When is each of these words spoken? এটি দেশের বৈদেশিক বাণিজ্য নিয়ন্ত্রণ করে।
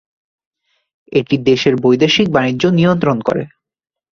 এটি 1.11 1.35
দেশের 1.41 1.73
বৈদেশিক 1.83 2.27
বাণিজ্য 2.29 2.63
নিয়ন্ত্রণ 2.71 3.17
করে। 3.21 3.43